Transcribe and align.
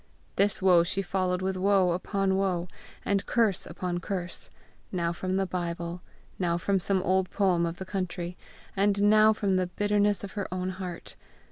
This 0.35 0.63
woe 0.63 0.81
she 0.83 1.03
followed 1.03 1.43
with 1.43 1.55
woe 1.55 1.91
upon 1.91 2.35
woe, 2.35 2.67
and 3.05 3.23
curse 3.27 3.67
upon 3.67 3.99
curse, 3.99 4.49
now 4.91 5.13
from 5.13 5.35
the 5.35 5.45
Bible, 5.45 6.01
now 6.39 6.57
from 6.57 6.79
some 6.79 7.03
old 7.03 7.29
poem 7.29 7.67
of 7.67 7.77
the 7.77 7.85
country, 7.85 8.35
and 8.75 8.99
now 9.03 9.31
from 9.31 9.57
the 9.57 9.67
bitterness 9.67 10.23
of 10.23 10.31
her 10.31 10.51
own 10.51 10.71
heart. 10.71 11.15